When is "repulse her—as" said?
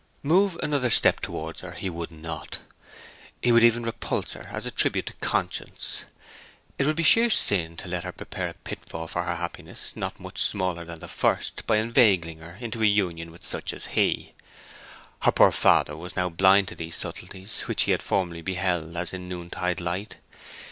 3.83-4.65